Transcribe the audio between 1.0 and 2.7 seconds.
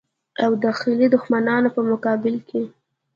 دښمنانو په مقابل کې.